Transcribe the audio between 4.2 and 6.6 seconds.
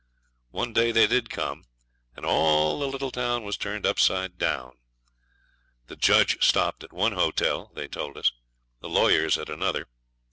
down. The judge